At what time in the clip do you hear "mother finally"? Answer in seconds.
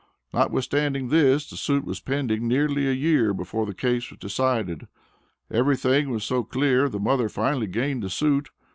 6.99-7.67